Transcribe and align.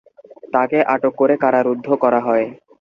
তাকে 0.53 0.77
আটক 0.93 1.13
করে 1.17 1.35
কারারুদ্ধ 1.43 1.87
করা 2.03 2.19
হয়। 2.27 2.45